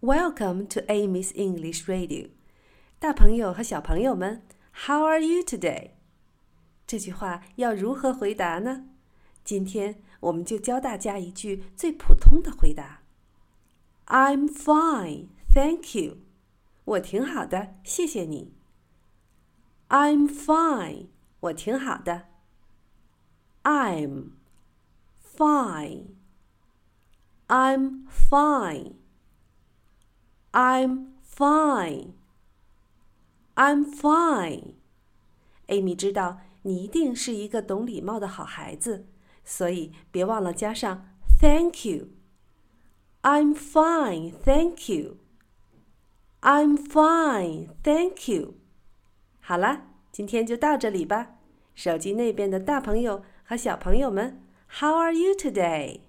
[0.00, 2.30] Welcome to Amy's English Radio。
[2.98, 4.42] 大朋友和小朋友们，
[4.86, 5.90] How are you today？
[6.86, 8.86] 这句话要如何回答呢？
[9.42, 13.02] 今天我们就教大家一句最普通的回答：
[14.06, 16.18] I'm fine, thank you。
[16.84, 18.52] 我挺好的，谢谢你。
[19.88, 21.06] I'm fine，
[21.40, 22.28] 我挺好的。
[23.62, 24.30] I'm
[25.36, 26.14] fine.
[27.48, 28.92] I'm fine.
[30.51, 32.13] I'm fine.
[33.55, 34.73] I'm fine.
[35.67, 39.07] Amy 知道你一定是一个懂礼貌的好孩子，
[39.43, 41.07] 所以别忘了加上
[41.39, 42.07] Thank you.
[43.23, 45.17] I'm fine, thank you.
[46.41, 48.55] I'm fine, thank you.
[49.39, 51.35] 好了，今天就到这里吧。
[51.73, 54.43] 手机那边的大朋友和小朋友们
[54.79, 56.01] ，How are you today?